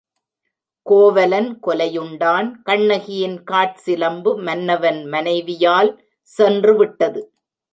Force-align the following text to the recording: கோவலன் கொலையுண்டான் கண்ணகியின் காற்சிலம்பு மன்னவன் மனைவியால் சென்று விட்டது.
கோவலன் 0.85 1.59
கொலையுண்டான் 1.67 2.47
கண்ணகியின் 2.63 3.37
காற்சிலம்பு 3.51 4.33
மன்னவன் 4.41 5.05
மனைவியால் 5.05 5.91
சென்று 6.29 6.75
விட்டது. 6.75 7.21